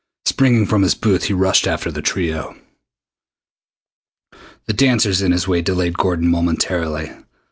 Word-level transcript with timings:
Springing 0.25 0.65
from 0.65 0.81
his 0.81 0.95
booth, 0.95 1.25
he 1.25 1.33
rushed 1.35 1.67
after 1.67 1.91
the 1.91 2.01
trio. 2.01 2.55
The 4.65 4.73
dancers 4.73 5.21
in 5.21 5.31
his 5.31 5.47
way 5.47 5.61
delayed 5.61 5.95
Gordon 5.99 6.27
momentarily. 6.27 7.11